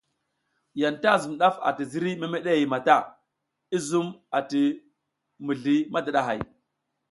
[0.81, 2.97] Yanta zun daf ati ziriy memede mata,
[3.75, 4.61] i zum a ti
[5.45, 6.39] mizli madidahay.